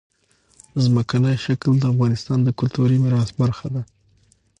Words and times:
ځمکنی 0.83 1.35
شکل 1.45 1.71
د 1.79 1.83
افغانستان 1.93 2.39
د 2.43 2.49
کلتوري 2.59 2.97
میراث 3.03 3.29
برخه 3.41 3.67
ده. 3.75 3.81